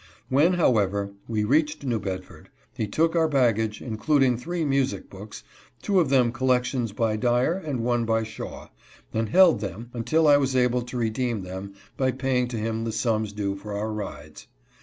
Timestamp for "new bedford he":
1.85-2.87